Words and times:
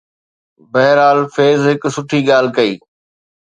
بهرحال، 0.71 1.19
فيض 1.35 1.61
هڪ 1.71 1.81
سٺي 1.95 2.19
ڳالهه 2.29 2.55
ڪئي. 2.57 2.73